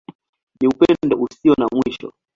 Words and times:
Ni 0.61 0.67
Upendo 0.67 1.15
Usio 1.25 1.53
na 1.59 1.65
Mwisho. 1.73 2.13